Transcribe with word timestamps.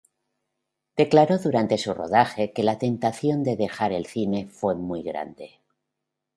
Declaró 0.97 1.37
durante 1.37 1.77
su 1.77 1.93
rodaje 1.93 2.53
que 2.53 2.63
la 2.63 2.79
tentación 2.79 3.43
de 3.43 3.55
dejar 3.55 3.91
el 3.91 4.07
cine 4.07 4.47
fue 4.47 4.73
muy 4.73 5.03
grande. 5.03 5.59